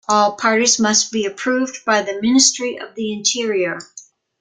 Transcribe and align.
All 0.09 0.31
parties 0.31 0.79
must 0.79 1.11
be 1.11 1.27
approved 1.27 1.85
by 1.85 2.01
the 2.01 2.19
Ministry 2.23 2.75
of 2.75 2.95
the 2.95 3.13
Interior. 3.13 3.77